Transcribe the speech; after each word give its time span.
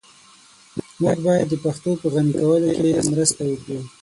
موږ 1.01 1.17
بايد 1.25 1.47
د 1.49 1.53
پښتو 1.65 1.91
په 2.01 2.07
غني 2.13 2.33
کولو 2.41 2.69
کي 2.77 2.89
مرسته 3.11 3.41
وکړو. 3.47 3.79